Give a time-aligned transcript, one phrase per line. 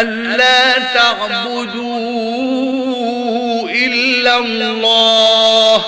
[0.00, 1.92] ألا تعبدوا
[3.70, 5.84] إلا الله.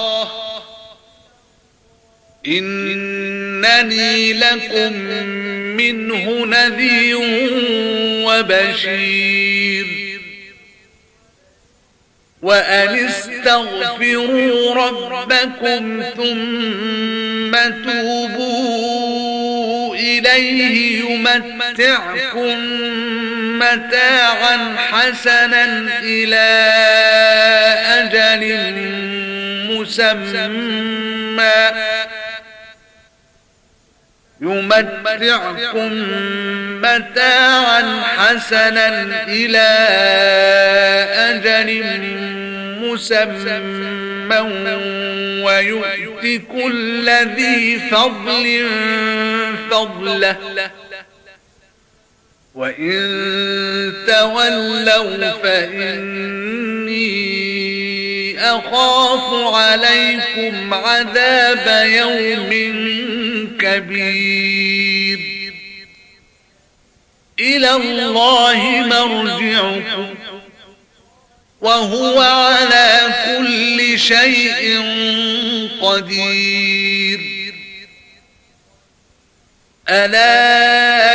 [2.47, 4.93] إنني لكم
[5.77, 7.19] منه نذير
[8.27, 10.04] وبشير.
[12.45, 19.15] وأن استغفروا ربكم ثم توبوا
[19.95, 22.59] إليه يمتعكم
[23.59, 25.65] متاعا حسنا
[26.03, 26.47] إلى
[27.87, 28.43] أجل
[29.71, 31.55] مسمى.
[34.41, 35.91] يمتعكم
[36.83, 39.69] متاعا حسنا إلى
[41.31, 41.69] أجل
[42.81, 44.39] مسمى
[45.45, 48.67] ويؤتي كل ذي فضل
[49.71, 50.37] فضله.
[52.55, 57.05] وإن تولوا فإني
[58.39, 62.51] أخاف عليكم عذاب يوم
[63.61, 65.19] كبير.
[67.41, 70.15] إلى الله مرجعكم.
[71.61, 74.81] وهو على كل شيء
[75.83, 77.21] قدير.
[79.89, 81.15] ألا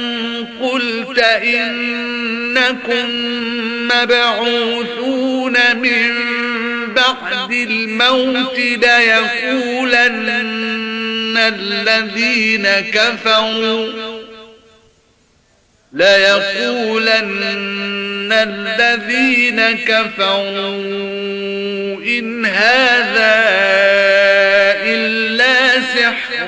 [0.61, 3.09] قلت إنكم
[3.87, 6.11] مبعوثون من
[6.93, 10.37] بعد الموت ليقولن
[11.37, 13.87] الذين كفروا
[15.93, 17.51] ليقولن
[18.31, 20.81] الذين كفروا
[22.03, 23.41] إن هذا
[24.83, 26.47] إلا سحر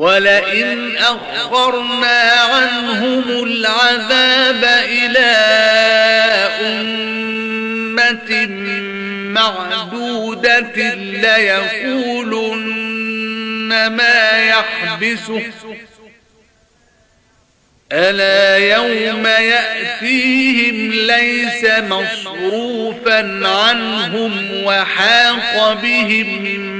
[0.00, 5.30] ولئن أخرنا عنهم العذاب إلى
[6.60, 8.46] أمة
[9.40, 12.46] معدودة ليقولن
[13.86, 15.42] ما يحبسه
[17.92, 26.79] ألا يوم يأتيهم ليس مصروفا عنهم وحاق بهم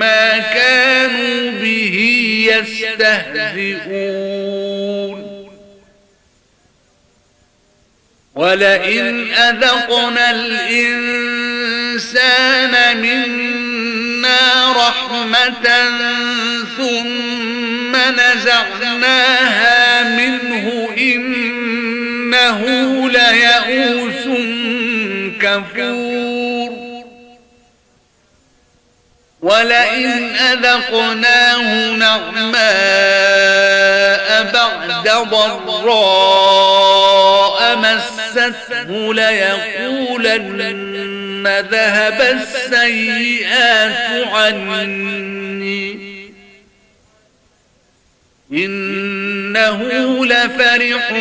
[0.00, 1.96] ما كانوا به
[2.52, 3.90] يستهزئون.
[8.34, 11.40] ولئن أذقنا الإنسان
[12.96, 15.66] منا رحمة
[16.76, 19.78] ثم نزعناها
[20.16, 22.60] منه إنه
[23.10, 24.24] ليئوس
[25.40, 26.19] كفور.
[29.42, 32.60] ولئن أذقناه نعماء
[34.52, 35.08] بعد
[35.66, 36.50] ضراء
[37.76, 40.80] مسته ليقولن
[41.70, 46.10] ذهب السيئات عني.
[48.52, 49.80] إنه
[50.26, 51.12] لفرح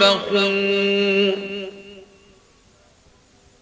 [0.00, 1.59] فخور.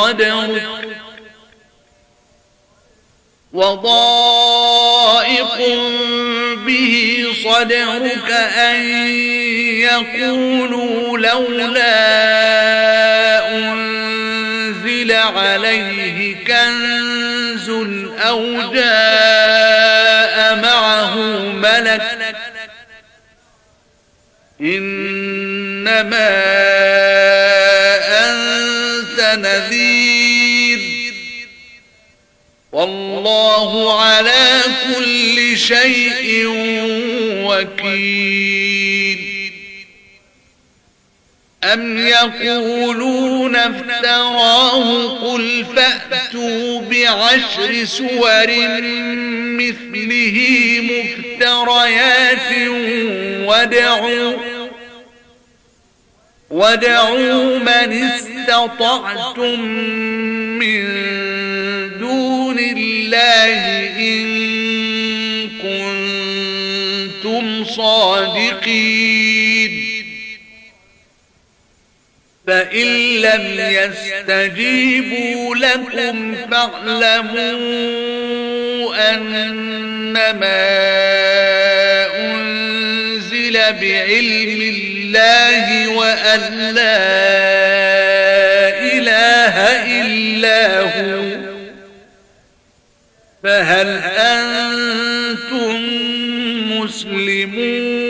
[0.00, 0.62] صدرك
[3.52, 5.58] وضائق
[6.66, 8.80] به صدرك أن
[9.80, 11.98] يقولوا لولا
[13.58, 17.70] أنزل عليه كنز
[18.20, 21.16] أو جاء معه
[21.52, 22.02] ملك
[24.60, 26.30] إنما
[29.34, 30.80] نذير.
[32.72, 34.60] والله على
[34.94, 36.44] كل شيء
[37.46, 38.60] وكيل.
[41.64, 48.46] أم يقولون افتراه قل فأتوا بعشر سور
[49.58, 50.36] مثله
[50.82, 52.68] مفتريات
[53.48, 54.59] ودعوا
[56.50, 59.60] ودعوا من استطعتم
[60.58, 60.84] من
[61.98, 64.26] دون الله إن
[67.22, 69.10] كنتم صادقين
[72.46, 72.86] فإن
[73.20, 77.60] لم يستجيبوا لكم فاعلموا
[79.14, 80.60] أنما
[83.72, 86.98] بعلم الله وأن لا
[88.92, 89.56] إله
[90.00, 91.40] إلا هو.
[93.42, 93.88] فهل
[94.18, 95.80] أنتم
[96.80, 98.00] مسلمون؟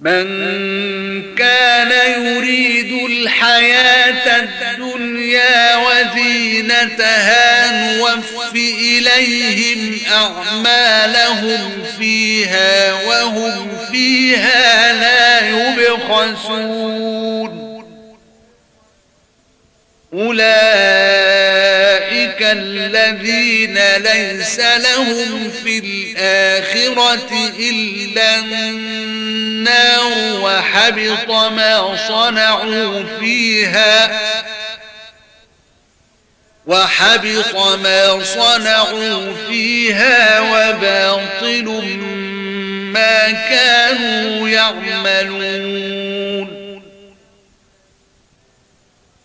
[0.00, 0.24] من
[1.34, 4.57] كان يريد الحياة الدنيا
[5.76, 17.18] وزينتها نوف إليهم أعمالهم فيها وهم فيها لا يبخسون.
[20.14, 20.38] أولئك
[22.42, 34.10] الذين ليس لهم في الآخرة إلا النار وحبط ما صنعوا فيها.
[36.68, 41.66] وحبط ما صنعوا فيها وباطل
[42.92, 45.98] ما كانوا يعملون.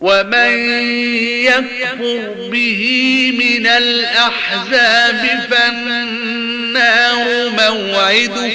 [0.00, 0.50] ومن
[1.44, 2.82] يكفر به
[3.38, 8.52] من الأحزاب فالنار موعده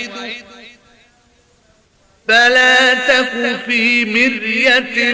[2.27, 5.13] فلا تك في مرية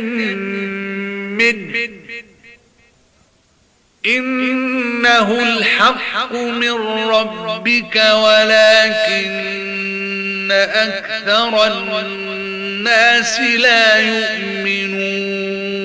[1.40, 1.90] منه
[4.06, 6.72] إنه الحق من
[7.08, 9.46] ربك ولكن
[10.52, 11.68] أكثر
[12.00, 15.85] الناس لا يؤمنون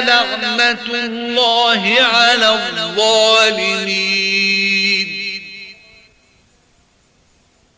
[0.31, 4.21] لعنة الله على الظالمين.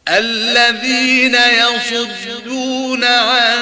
[0.10, 3.60] الذين يصدون عن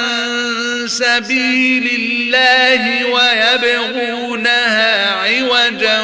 [0.88, 6.02] سبيل الله ويبغونها عوجا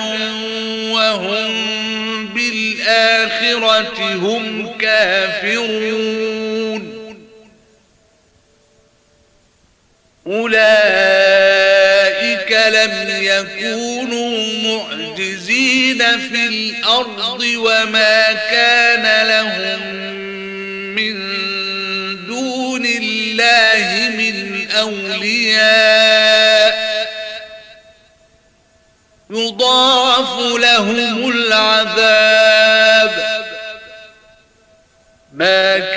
[0.93, 6.17] وهم بالآخرة هم كافرون.
[10.27, 11.56] أولئك
[12.87, 19.97] لم يكونوا معجزين في الأرض وما كان لهم
[22.87, 26.27] الله من أولياء.
[29.29, 33.11] يضاعف لهم العذاب.
[35.33, 35.96] ما كانوا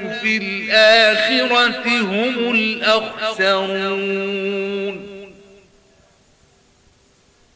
[0.21, 4.21] في الآخرة هم الأخسرون.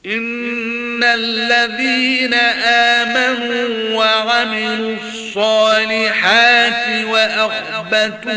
[0.06, 8.36] إن الذين آمنوا وعملوا الصالحات وأخبتوا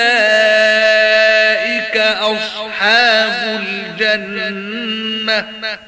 [1.96, 3.60] أصحاب
[4.00, 5.87] الجنة.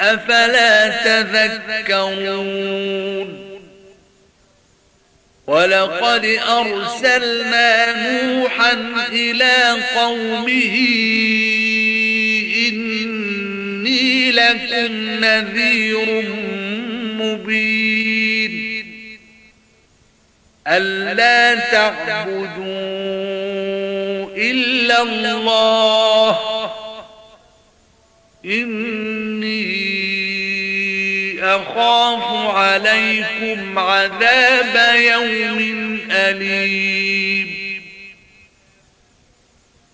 [0.00, 0.88] أفلا
[1.22, 2.58] تذكرون؟
[5.46, 8.72] ولقد أرسلنا نوحا
[9.12, 10.74] إلى قومه
[12.68, 14.92] إني لكم
[15.24, 16.24] نذير
[17.18, 18.78] مبين.
[20.66, 22.68] ألا تعبدوا
[24.36, 26.38] إلا الله.
[28.44, 29.17] إني
[31.78, 37.58] أخاف عليكم عذاب يوم أليم.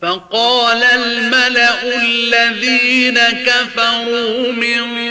[0.02, 5.04] فقال الملأ الذين كفروا من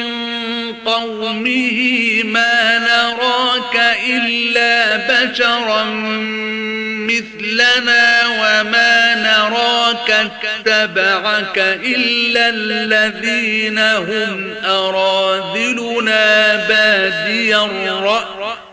[0.85, 1.79] قومه
[2.23, 5.83] ما نراك إلا بشرا
[7.09, 18.72] مثلنا وما نراك اتبعك إلا الذين هم أراذلنا بادي الرأي.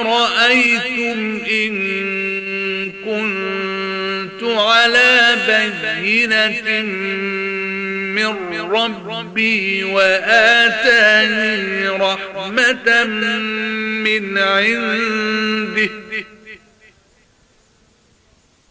[0.00, 1.72] أرأيتم إن
[3.04, 6.82] كنت على بينة
[8.14, 8.34] من
[9.06, 13.04] ربي وآتاني رحمة
[14.04, 15.88] من عنده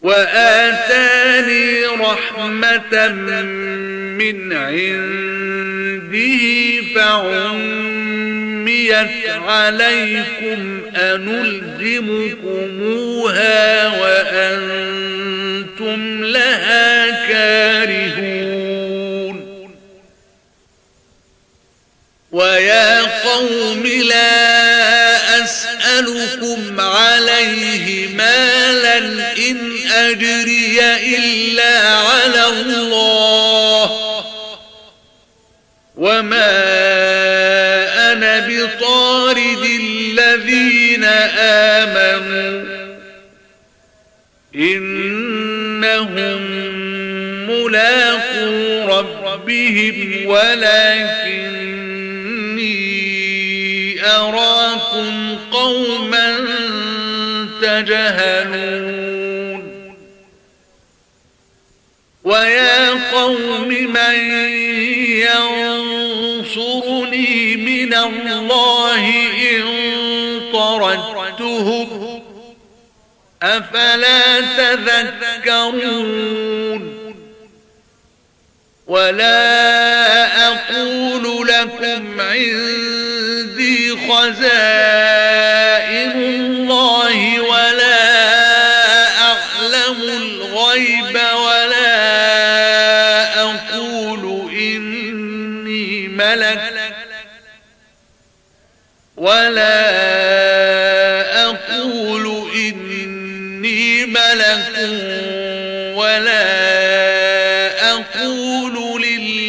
[0.02, 3.08] وآتاني رحمة
[4.18, 6.28] من عنده
[8.78, 12.28] فعميت عليكم أنلزمكموها
[13.88, 15.44] وأنتم
[16.24, 18.58] لها كارهون
[22.32, 28.98] ويا قوم لا أسألكم عليه مالا
[29.50, 30.82] إن أجري
[31.16, 33.92] إلا على الله
[35.96, 37.67] وما
[38.48, 41.04] بطارد الذين
[41.84, 42.78] آمنوا
[44.56, 46.42] إنهم
[47.50, 51.58] ملاقو ربهم ولكني
[54.06, 56.38] أراكم قوما
[57.62, 58.98] تجهلون
[62.24, 64.48] ويا قوم من من
[68.04, 69.06] الله
[69.52, 69.64] إن
[70.54, 72.24] طردتهم.
[73.44, 75.98] أفلا تذكرون.
[78.88, 85.07] ولا أقول لكم عندي خزائن.
[99.18, 99.78] ولا
[101.46, 104.78] أقول إني ملك
[105.96, 106.68] ولا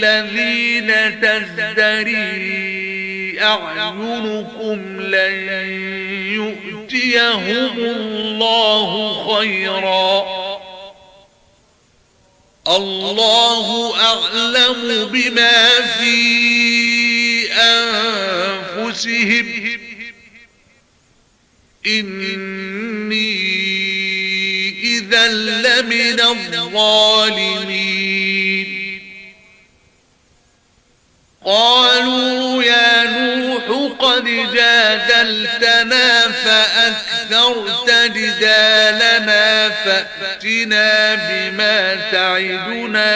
[0.04, 2.58] الذين تزدري
[3.42, 5.34] أعينكم لن
[6.32, 10.26] يؤتيهم الله خيرا
[12.68, 17.52] الله أعلم بما في
[18.78, 19.57] أنفسهم
[21.88, 23.48] إني
[24.82, 27.88] إذا لمن الظالمين.
[31.44, 43.12] قالوا يا نوح قد جادلتنا فأكثرت جدالنا فأتنا بما تعدنا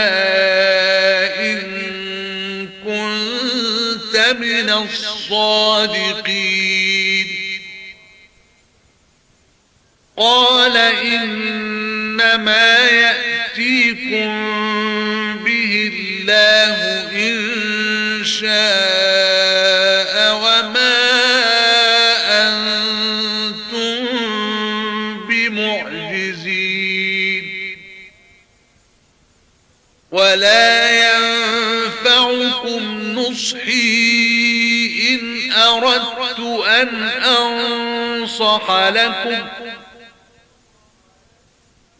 [1.41, 1.61] إن
[2.85, 6.23] كنت من الصادقين.
[10.23, 14.31] قال إنما يأتيكم
[15.45, 16.76] به الله
[17.11, 17.35] إن
[18.25, 20.99] شاء وما
[22.47, 24.07] أنتم
[25.29, 27.45] بمعجزين.
[30.11, 30.75] ولا
[31.14, 32.83] ينفعكم
[33.18, 34.01] نصحي
[35.11, 39.72] إن أردت أن أنصح لكم.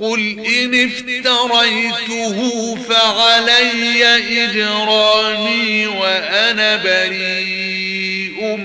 [0.00, 2.36] قل إن افتريته
[2.76, 4.04] فعلي
[4.44, 8.56] إجرامي وأنا بريء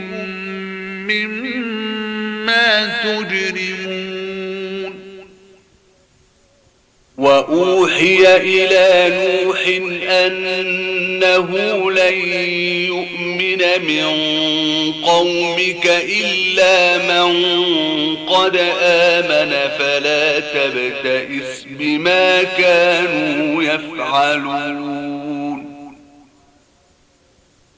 [1.09, 3.92] مما تجرمون
[7.23, 9.59] وأوحي إلى نوح
[10.09, 11.47] أنه
[11.91, 12.13] لن
[12.88, 14.05] يؤمن من
[15.03, 15.86] قومك
[16.21, 17.36] إلا من
[18.15, 25.22] قد آمن فلا تبتئس بما كانوا يفعلون.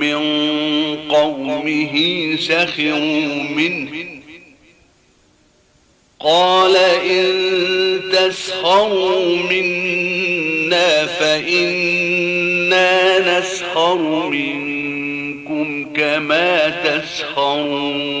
[0.00, 0.18] من
[1.08, 1.94] قومه
[2.36, 3.90] سخروا منه.
[6.20, 12.90] قال إن تسخروا منا فإنا
[13.38, 18.20] نسخر منكم كما تسخرون.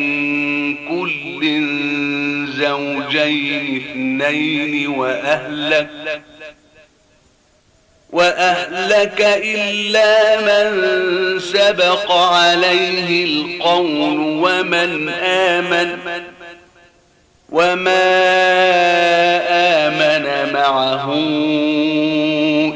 [2.81, 6.21] زوجين اثنين وأهلك
[8.11, 15.97] وأهلك إلا من سبق عليه القول ومن آمن
[17.49, 18.11] وما
[19.49, 21.13] آمن معه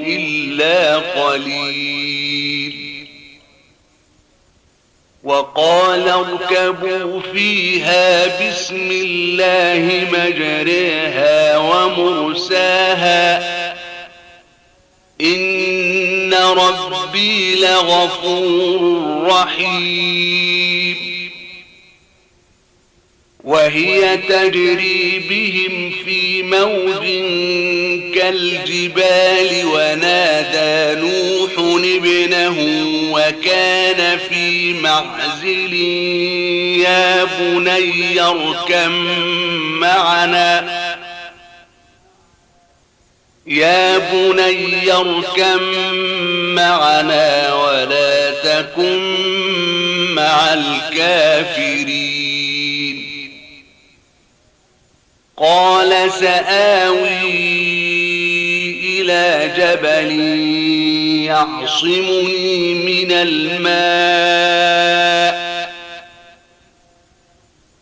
[0.07, 1.94] إلا قليل.
[5.25, 13.39] وقال اركبوا فيها بسم الله مجريها ومرساها.
[15.21, 20.95] إن ربي لغفور رحيم.
[23.43, 27.05] وهي تجري بهم في موج
[28.15, 31.24] كالجبال ونادى نوح
[31.95, 32.57] ابنه
[33.11, 35.73] وكان في معزل.
[36.83, 38.91] يا بني اركم
[39.79, 40.85] معنا.
[43.47, 45.63] يا بني اركم
[46.55, 48.99] معنا ولا تكن
[50.15, 51.95] مع الكافرين.
[55.37, 57.45] قال سآوي
[58.83, 60.11] إلى جبل
[61.25, 64.65] يعصمني من الماء.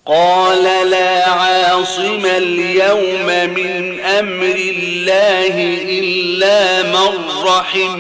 [0.05, 7.99] قال لا عاصم اليوم من أمر الله إلا من رحم.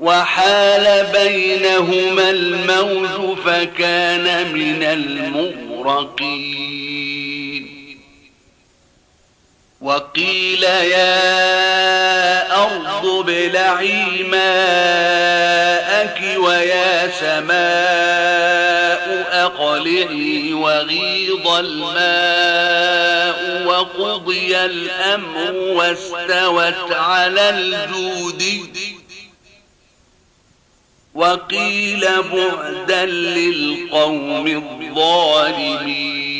[0.00, 6.99] وحال بينهما الموت فكان من المغرقين.
[9.80, 11.42] وقيل يا
[12.62, 15.40] أرض ابلعي ماءك
[16.38, 19.00] ويا سماء
[19.32, 22.90] أقلعي وغيض الماء
[23.66, 28.42] وقضي الأمر واستوت على الجود.
[31.14, 36.39] وقيل بعدا للقوم الظالمين.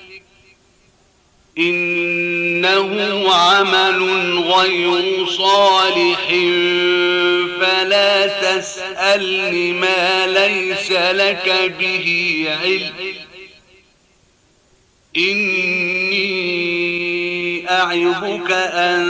[1.57, 4.03] إنه عمل
[4.37, 6.27] غير صالح
[7.61, 12.93] فلا تسألني ما ليس لك به علم.
[15.17, 16.51] إني
[17.69, 19.01] أعظك أن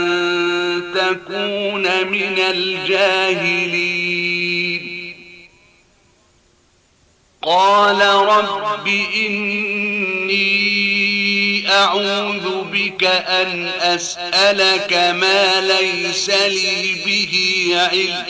[0.94, 4.02] تكون من الجاهلين.
[7.42, 10.81] قال رب إني
[11.72, 18.24] أعوذ بك أن أسألك ما ليس لي به علم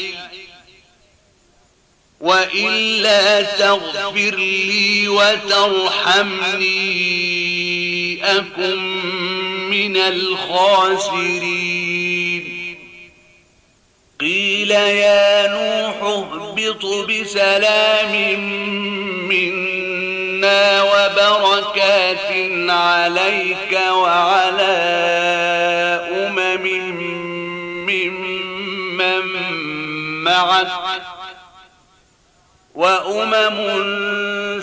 [2.21, 6.73] وإلا تغفر لي وترحمني
[8.25, 8.79] أكن
[9.71, 11.63] من الخاسرين.
[14.21, 18.13] قيل يا نوح اهبط بسلام
[20.43, 22.31] منا وبركات
[22.71, 24.75] عليك وعلى
[26.19, 26.67] أمم
[27.87, 29.25] ممن
[30.25, 30.69] معك
[32.75, 33.57] وأمم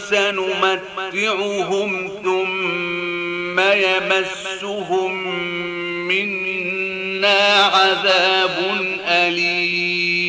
[0.10, 1.90] سنمتعهم
[2.24, 5.14] ثم يمسهم
[6.08, 8.58] منا عذاب
[9.08, 10.29] أليم.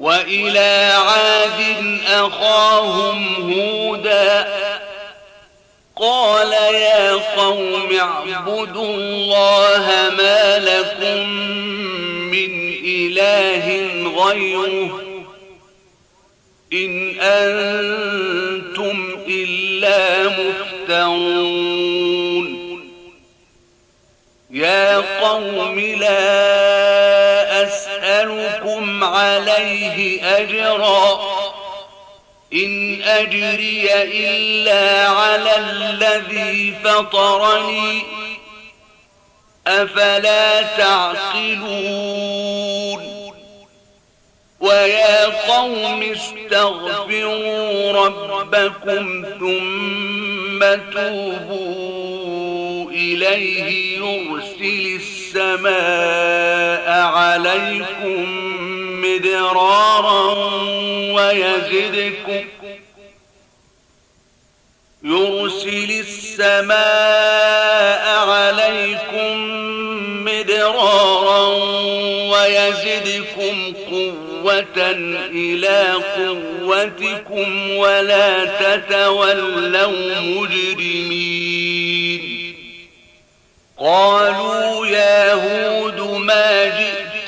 [0.00, 1.60] وإلى عاد
[2.06, 4.48] أخاهم هودا
[5.96, 11.28] قال يا قوم اعبدوا الله ما لكم
[12.30, 13.66] من إله
[14.24, 15.00] غيره
[16.72, 21.70] إن أنتم إلا مفترون
[24.50, 26.59] يا قوم لا
[29.18, 31.20] عليه أجرا.
[32.52, 38.02] إن أجري إلا على الذي فطرني.
[39.66, 42.40] أفلا تعقلون.
[44.60, 50.60] ويا قوم استغفروا ربكم ثم
[50.92, 58.59] توبوا إليه يرسل السماء عليكم
[59.10, 60.34] مدرارا
[61.12, 62.44] ويزدكم.
[65.02, 66.78] يرسل السماء
[68.28, 69.36] عليكم
[70.24, 71.46] مدرارا
[72.32, 74.90] ويزدكم قوة
[75.30, 81.50] إلى قوتكم ولا تتولوا مجرمين.
[83.78, 86.64] قالوا يا هود ما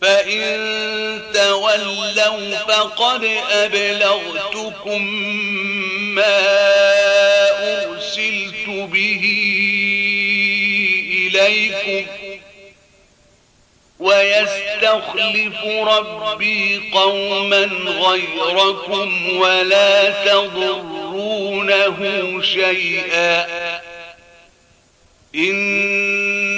[0.00, 1.98] فإن تولوا
[2.68, 5.02] فقد أبلغتكم
[6.14, 6.38] ما
[7.84, 9.24] أرسلت به
[11.10, 12.06] إليكم
[13.98, 21.98] ويستخلف ربي قوما غيركم ولا تضرونه
[22.42, 23.46] شيئا
[25.34, 26.37] إن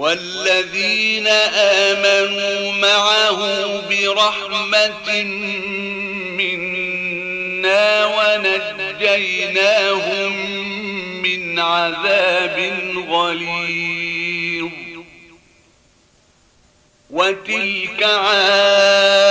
[0.00, 3.40] والذين آمنوا معه
[3.90, 5.22] برحمة
[6.40, 8.06] منا
[8.96, 10.32] ونجيناهم
[11.22, 12.72] من عذاب
[13.08, 14.70] غليظ.
[17.10, 19.30] وتلك عاد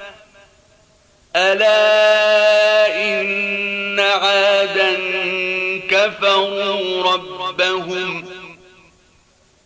[1.35, 4.97] ألا إن عادا
[5.89, 8.25] كفروا ربهم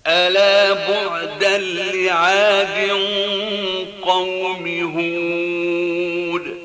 [0.07, 2.89] ألا بعدا لعاد
[4.01, 6.55] قوم هود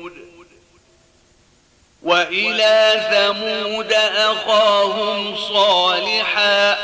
[2.03, 6.77] وإلى ثمود أخاهم صالحا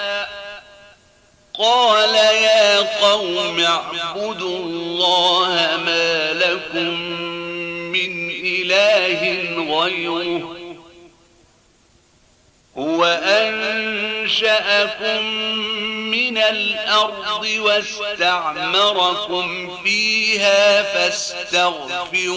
[1.60, 7.27] قال يا قوم اعبدوا الله ما لكم
[9.70, 10.58] غيره.
[12.78, 15.26] هو أن أنشأكم
[16.12, 18.98] من الأرض واستعمركم
[19.84, 22.28] فيها فاستغفروه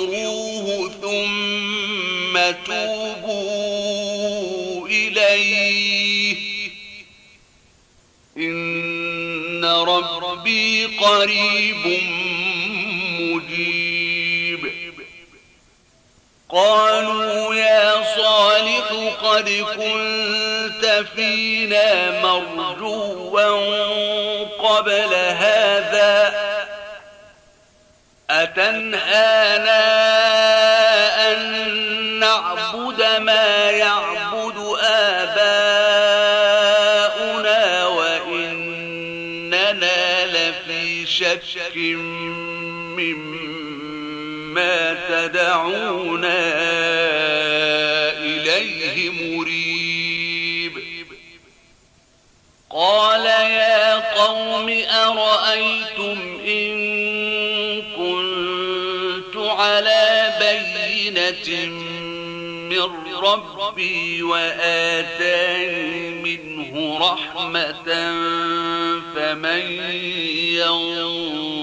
[1.03, 4.09] ثم توبوا
[4.89, 6.37] إليه.
[8.37, 12.40] إن ربي قريب مجيب
[16.53, 23.11] قالوا يا صالح قد كنت فينا مرجوا
[24.45, 26.35] قبل هذا
[28.31, 29.81] أتنهانا
[31.33, 31.41] أن
[32.21, 35.37] نعبد ما يعبد آباؤنا
[37.87, 39.37] وإننا
[40.27, 41.77] لفي شك
[42.97, 43.40] مما
[45.29, 46.41] تدعونا
[48.19, 50.73] إليه مريب.
[52.71, 56.73] قال يا قوم أرأيتم إن
[57.97, 61.67] كنت على بينة
[62.71, 67.85] من ربي وآتاني منه رحمة
[69.15, 69.63] فمن
[70.57, 71.60] ينصرني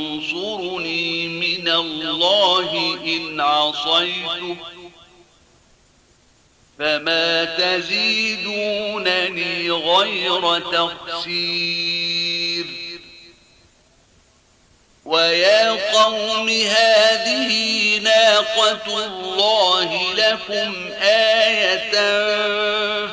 [1.68, 4.58] من الله إن عصيته
[6.80, 7.46] فما
[7.78, 8.92] تزيدونني
[9.72, 11.78] غير تخسير
[15.06, 17.52] ويا قوم هذه
[18.00, 21.92] ناقة الله لكم آية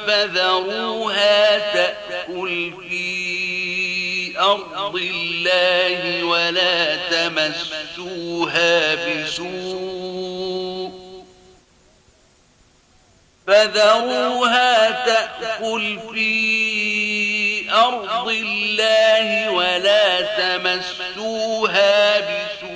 [0.06, 3.34] فذروها تأكل في
[4.38, 6.96] أرض الله ولا
[7.94, 10.92] تمسوها بسوء
[13.46, 22.74] فذروها تأكل في أرض الله ولا تمسوها بسوء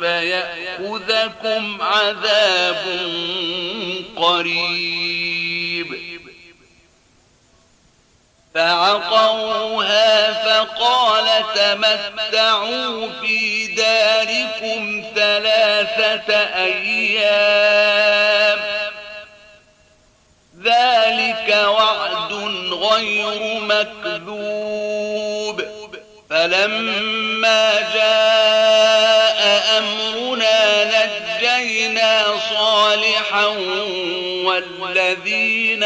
[0.00, 2.84] فيأخذكم عذاب
[4.16, 5.27] قريب
[8.58, 18.58] فعقروها فقال تمتعوا في داركم ثلاثة أيام.
[20.64, 22.32] ذلك وعد
[22.72, 25.62] غير مكذوب.
[26.30, 29.38] فلما جاء
[29.78, 29.97] أمرنا
[31.58, 33.46] نجينا صالحا
[34.44, 35.82] والذين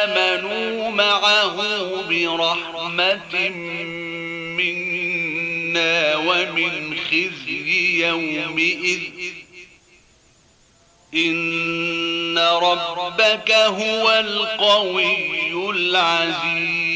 [0.00, 1.56] آمنوا معه
[2.08, 3.48] برحمة
[4.58, 9.00] منا ومن خزي يومئذ.
[11.14, 16.95] إن ربك هو القوي العزيز.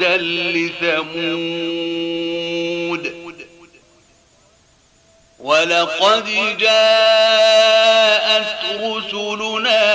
[0.00, 1.46] بعدا لثمود.
[5.38, 8.46] ولقد جاءت
[8.80, 9.86] رسلنا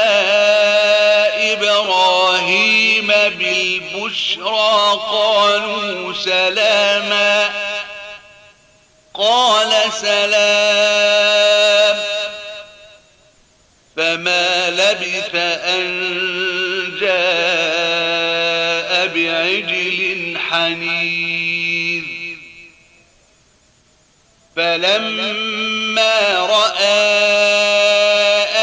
[1.54, 7.50] إبراهيم بالبشرى قالوا سلاما.
[9.14, 11.31] قال سلام
[24.56, 27.12] فلما رأى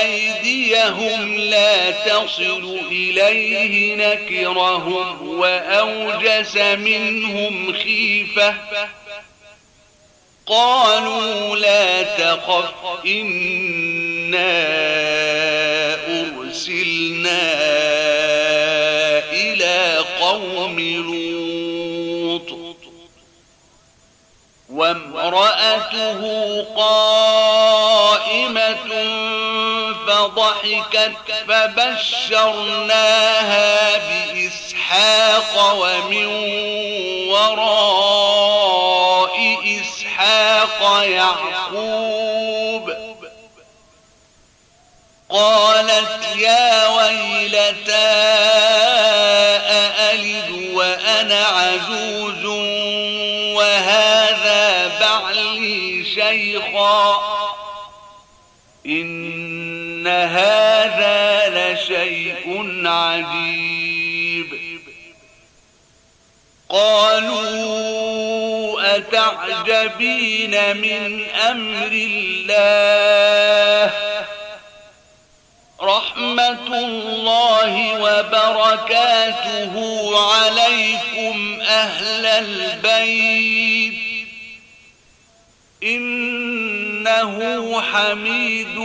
[0.00, 8.54] أيديهم لا تصل إليه نكرهم وأوجس منهم خيفة.
[10.46, 14.68] قالوا لا تخف إنا
[16.08, 17.97] أرسلنا
[24.78, 26.22] وامرأته
[26.76, 28.76] قائمة
[30.06, 31.12] فضحكت
[31.48, 33.18] فبشرناها
[33.98, 36.26] بإسحاق ومن
[37.28, 39.36] وراء
[39.80, 42.86] إسحاق يعقوب.
[45.30, 48.08] قالت يا ويلتى
[49.70, 52.44] أألد وأنا عجوز
[53.56, 54.57] وهذا
[55.28, 57.18] بعلي شيخا.
[58.86, 64.58] إن هذا لشيء عجيب.
[66.68, 68.16] قالوا
[68.96, 73.92] أتعجبين من أمر الله؟
[75.82, 79.74] رحمة الله وبركاته
[80.32, 84.07] عليكم أهل البيت.
[85.82, 88.78] إنه حميد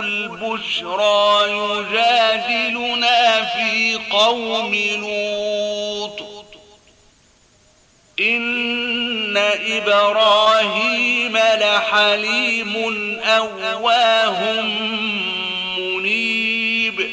[0.01, 5.72] البشرى يجادلنا في قوم لوط.
[8.23, 12.75] إن إبراهيم لحليم
[13.25, 14.63] أواه
[15.79, 17.11] منيب.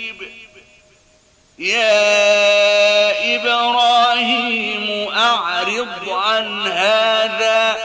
[1.60, 7.78] يا إبراهيم أعرض عن هذا.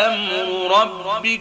[0.07, 1.41] أمر ربك.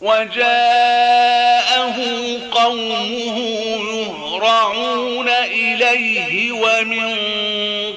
[0.00, 1.96] وجاءه
[2.52, 3.38] قومه
[3.90, 7.16] يهرعون إليه ومن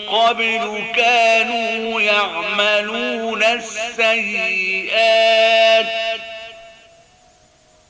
[0.10, 4.82] قبل كانوا يعملون السيئات.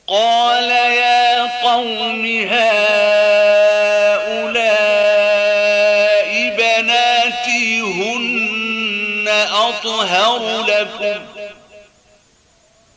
[0.06, 2.82] قال يا قوم هؤلاء
[6.58, 11.41] بناتي هن أطهر لكم.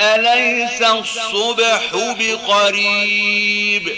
[0.00, 3.88] أليس الصبح بقريب؟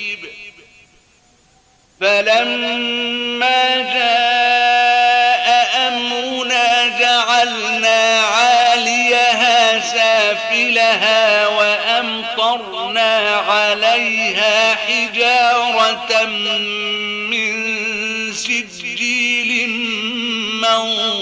[2.01, 5.47] فلما جاء
[5.89, 16.27] أمرنا جعلنا عاليها سافلها وأمطرنا عليها حجارة
[17.31, 17.53] من
[18.33, 19.69] سجيل
[20.63, 21.22] منضود.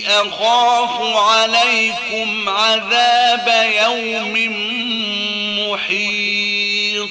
[0.08, 3.48] أخاف عليكم عذاب
[3.82, 4.34] يوم
[5.58, 7.10] محيط.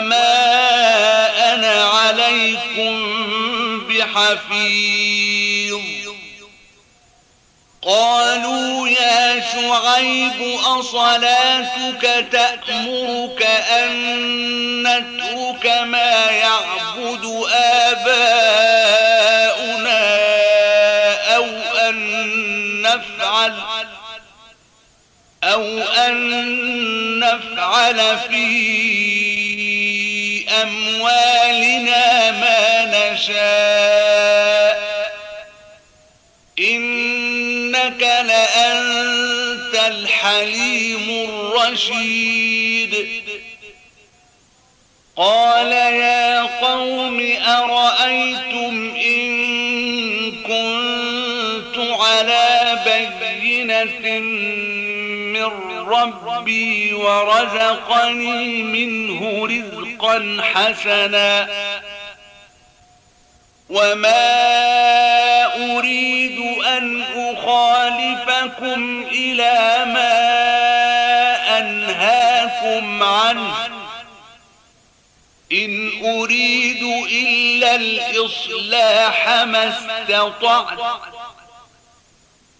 [0.00, 2.94] وما أنا عليكم
[3.88, 5.80] بحفيظ
[7.82, 13.42] قالوا يا شعيب أصلاتك تأمرك
[13.72, 13.92] أن
[14.82, 18.40] نترك ما يعبد آباؤنا
[21.36, 21.46] أو
[21.88, 21.96] أن
[22.82, 23.54] نفعل
[25.44, 26.40] أو أن
[27.18, 29.29] نفعل في
[30.62, 34.80] أموالنا ما نشاء.
[36.58, 43.08] إنك لأنت الحليم الرشيد.
[45.16, 49.30] قال يا قوم أرأيتم إن
[50.42, 54.18] كنت على بينة
[55.48, 61.48] من ربي ورزقني منه رزقا حسنا
[63.68, 64.40] وما
[65.76, 70.20] أريد أن أخالفكم إلى ما
[71.58, 73.54] أنهاكم عنه.
[75.52, 76.82] إن أريد
[77.12, 80.78] إلا الإصلاح ما استطعت.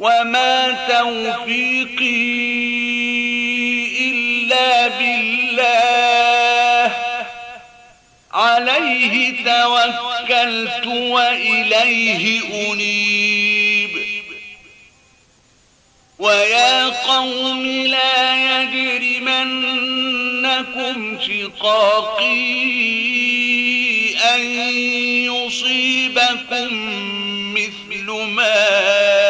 [0.01, 2.41] وما توفيقي
[4.11, 6.95] إلا بالله
[8.33, 12.41] عليه توكلت وإليه
[12.73, 13.91] أنيب
[16.19, 19.59] ويا قوم لا يجرمنكم
[21.21, 22.61] شقاقي
[24.35, 24.41] أن
[25.25, 26.71] يصيبكم
[27.55, 29.30] مثل ما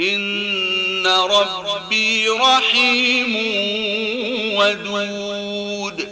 [0.00, 3.36] إن ربي رحيم
[4.56, 6.08] ودود.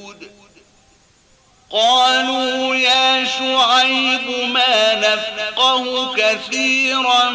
[1.70, 7.30] قالوا يا شعيب ما نفقه كثيرا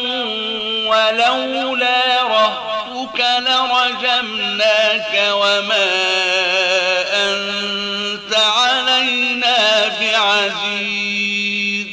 [0.87, 5.89] ولولا رهتك لرجمناك وما
[7.13, 11.87] أنت علينا بعزيز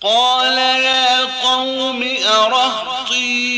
[0.00, 3.56] قال يا قوم أرهطي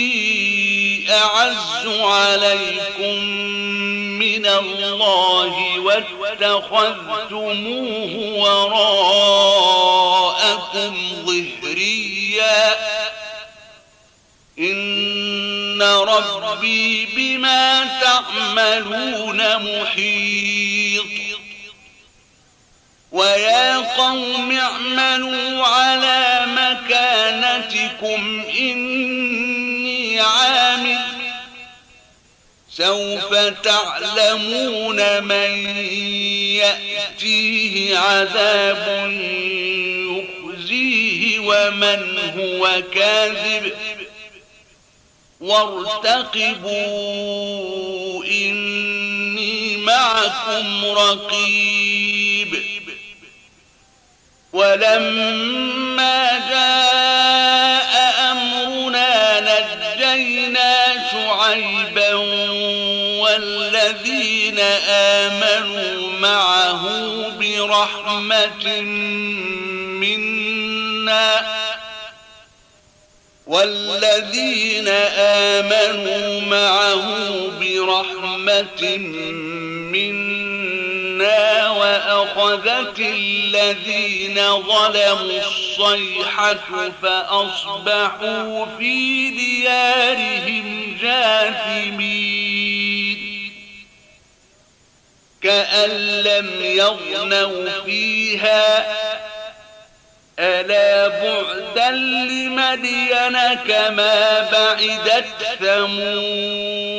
[1.11, 3.19] أعز عليكم
[4.49, 6.93] الله واتخذتموه
[8.39, 9.65] وراءكم
[11.27, 12.77] ظهريا.
[14.59, 21.05] إن ربي بما تعملون محيط.
[23.13, 28.21] ويا قوم اعملوا على مكانتكم
[28.59, 29.38] إني
[32.79, 35.51] سوف تعلمون من
[36.57, 39.11] يأتيه عذاب
[40.45, 43.73] يخزيه ومن هو كاذب.
[45.41, 46.65] وارتقبوا
[48.25, 52.63] إني معكم رقيب.
[54.53, 57.93] ولما جاء
[58.33, 60.75] أمرنا نجينا
[61.13, 62.15] شعيبا
[63.39, 64.59] والذين
[64.89, 66.83] آمنوا معه
[67.41, 68.81] برحمة
[70.01, 71.47] منا
[73.47, 77.07] والذين آمنوا معه
[77.61, 78.97] برحمة
[79.93, 92.68] منا وأخذت الذين ظلموا الصيحة فأصبحوا في ديارهم جاثمين.
[95.49, 95.91] كأن
[96.23, 98.67] لم يغنوا فيها.
[100.39, 103.37] ألا بعدا لمدين
[103.69, 105.25] كما بعدت
[105.61, 106.99] ثمود.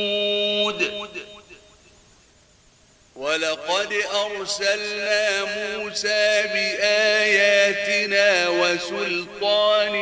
[3.15, 9.93] ولقد أرسلنا موسى بآياتنا وسلطان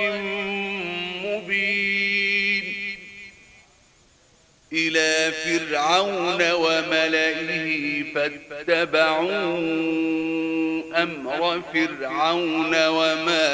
[1.26, 1.97] مبين.
[4.78, 9.58] إلى فرعون وملئه فاتبعوا
[11.04, 13.48] أمر فرعون وما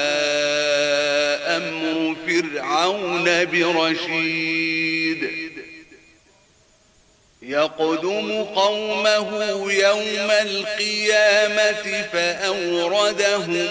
[1.57, 5.21] أمر فرعون برشيد.
[7.41, 9.29] يقدم قومه
[9.73, 13.67] يوم القيامة فأوردهم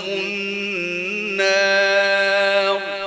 [1.28, 3.01] النار.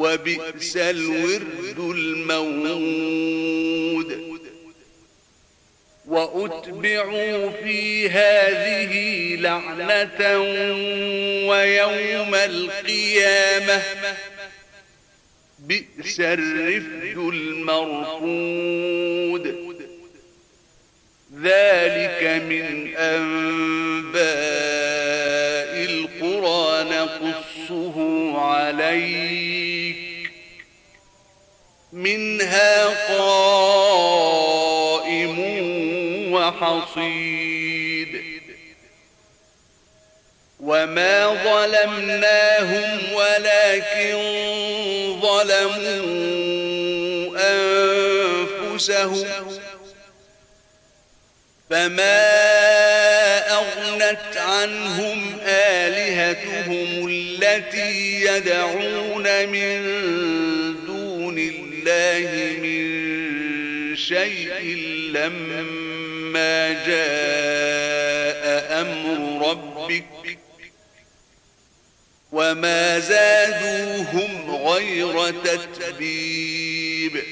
[0.00, 3.30] وبئس الورد المورود
[6.06, 10.38] وأتبعوا في هذه لعنة
[11.48, 13.82] ويوم القيامة.
[15.58, 18.40] بئس الرفد المرفود.
[21.42, 24.20] ذلك من أنباء
[25.84, 27.96] القرى نقصه
[28.38, 29.69] عليك.
[31.92, 32.86] منها
[33.16, 33.80] قائم
[36.32, 38.22] وحصيد.
[40.60, 44.16] وما ظلمناهم ولكن
[45.20, 46.50] ظلموا
[47.36, 49.26] أنفسهم.
[51.70, 52.40] فما
[53.52, 59.80] أغنت عنهم آلهتهم التي يدعون من
[61.90, 64.76] الله من شيء
[65.12, 65.62] لما
[66.32, 70.38] ما جاء أمر ربك
[72.32, 77.22] وما زادوهم غير تتبيب.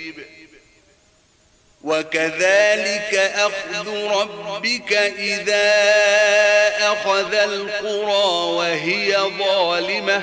[1.85, 5.73] وكذلك أخذ ربك إذا
[6.93, 10.23] أخذ القرى وهي ظالمة.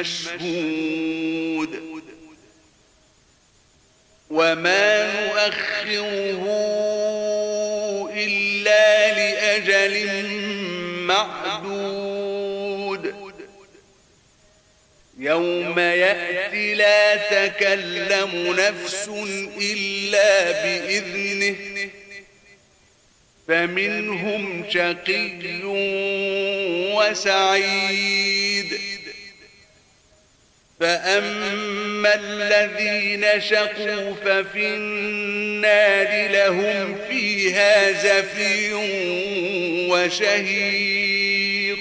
[0.00, 1.82] مشهود.
[4.30, 6.44] وما نؤخره
[8.16, 10.26] إلا لأجل
[11.06, 13.14] معدود.
[15.18, 19.08] يوم يأتي لا تكلم نفس
[19.60, 21.56] إلا بإذنه.
[23.48, 25.62] فمنهم شقي
[26.94, 28.80] وسعيد.
[30.80, 38.76] فأما الذين شقوا ففي النار لهم فيها زفير
[39.90, 41.78] وشهيق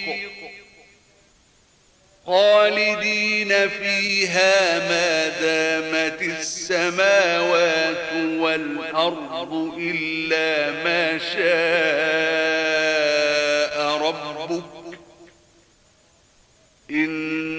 [2.25, 11.39] خالدين فيها ما دامت السماوات والأرض إلا ما شاء
[13.97, 14.63] ربك
[16.91, 17.58] إن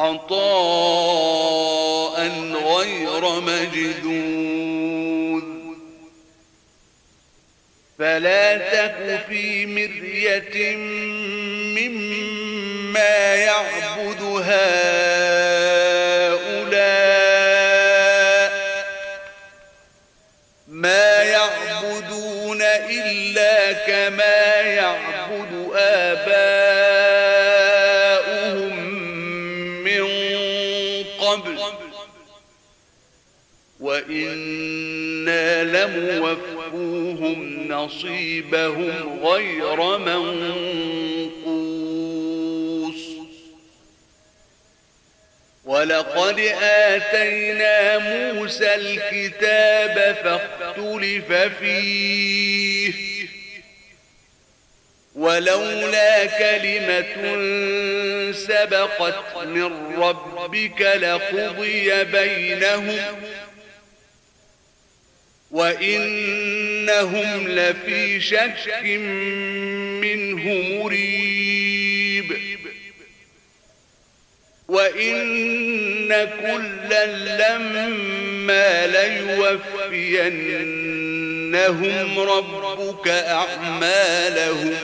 [0.00, 1.60] عطاء
[2.64, 4.80] غير مجدود
[7.98, 10.76] فلا تك في مرية
[11.76, 14.80] مما يعبد هؤلاء.
[20.68, 26.59] ما يعبدون إلا كما يعبد آباؤهم.
[33.90, 41.40] وإنا لموفوهم نصيبهم غير منقوص.
[45.64, 52.92] ولقد آتينا موسى الكتاب فاختلف فيه.
[55.14, 57.14] ولولا كلمة
[58.32, 63.16] سبقت من ربك لقضي بينهم
[65.50, 68.84] وإنهم لفي شك
[70.00, 70.44] منه
[70.78, 72.36] مريب.
[74.68, 79.58] وإن كلا لما ليوفينهم
[82.18, 84.76] ربك أعمالهم.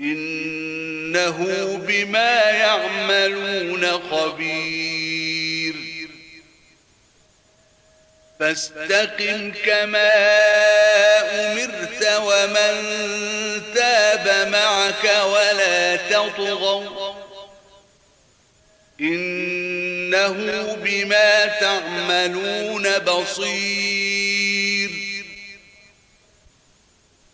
[0.00, 1.46] إنه
[1.86, 5.19] بما يعملون خبير.
[8.40, 10.10] فاستقم كما
[11.32, 12.74] أمرت ومن
[13.74, 17.14] تاب معك ولا تطغوا.
[19.00, 20.32] إنه
[20.84, 24.90] بما تعملون بصير.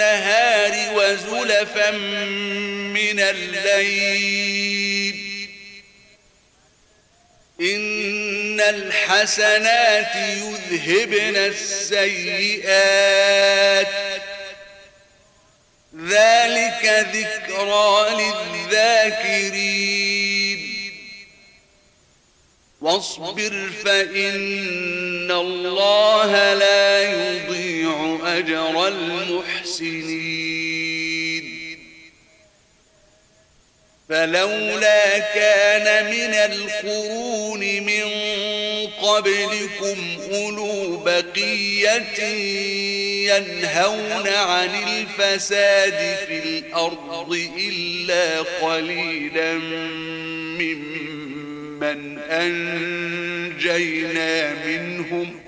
[0.00, 5.14] النهار وزلفا من الليل.
[7.60, 12.62] إن الحسنات يذهبن السيئات.
[16.08, 18.10] ذلك ذكرى
[18.70, 19.58] للذاكرين.
[22.80, 27.57] واصبر فإن الله لا يضيع
[28.38, 30.68] أجر المحسنين.
[34.08, 38.04] فلولا كان من القرون من
[39.02, 39.96] قبلكم
[40.32, 42.22] أولو بقية
[43.28, 49.52] ينهون عن الفساد في الأرض إلا قليلا
[50.58, 53.84] ممن أنجينا
[54.64, 55.47] منهم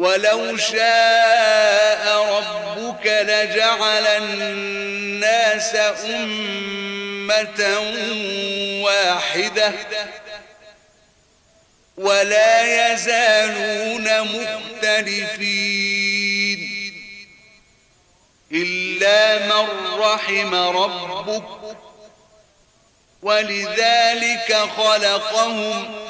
[0.00, 2.04] ولو شاء
[2.36, 7.60] ربك لجعل الناس أمة
[8.84, 9.72] واحدة
[11.96, 15.40] ولا يزالون مختلفين
[18.52, 21.76] إلا من رحم ربك
[23.22, 26.09] ولذلك خلقهم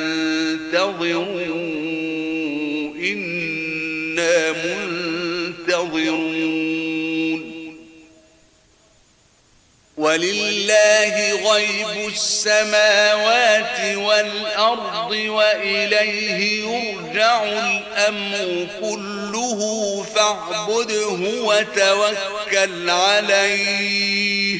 [3.03, 6.41] إنا منتظرون.
[9.97, 19.59] ولله غيب السماوات والأرض وإليه يرجع الأمر كله
[20.15, 24.59] فاعبده وتوكل عليه.